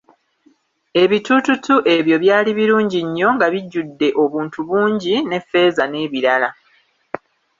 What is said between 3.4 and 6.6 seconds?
bijjudde obuntu bungi, ne feeza n'ebirala.